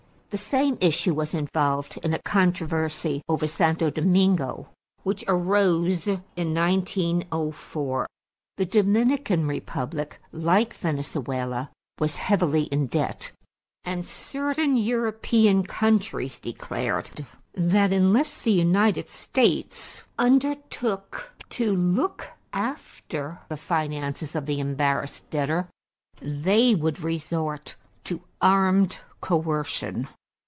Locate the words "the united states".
18.37-20.03